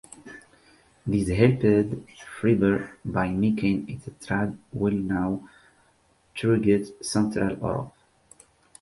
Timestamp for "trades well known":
4.25-5.47